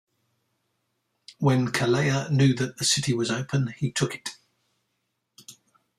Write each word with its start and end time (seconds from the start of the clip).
When 1.37 1.67
Calleja 1.67 2.31
knew 2.31 2.55
that 2.55 2.79
the 2.79 2.83
city 2.85 3.13
was 3.13 3.29
open 3.29 3.67
he 3.77 3.91
took 3.91 4.15
it. 4.15 4.29